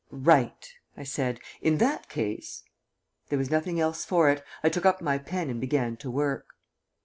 "Right," 0.09 0.67
I 0.97 1.03
said. 1.03 1.39
"In 1.61 1.77
that 1.77 2.09
case" 2.09 2.63
There 3.29 3.37
was 3.37 3.51
nothing 3.51 3.79
else 3.79 4.03
for 4.03 4.31
it; 4.31 4.43
I 4.63 4.69
took 4.69 4.83
up 4.87 4.99
my 4.99 5.19
pen 5.19 5.47
and 5.51 5.61
began 5.61 5.95
to 5.97 6.09
work. 6.09 6.47